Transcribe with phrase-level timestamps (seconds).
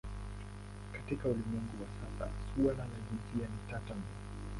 [0.91, 4.03] Katika ulimwengu wa sasa suala la jinsia ni tata mno.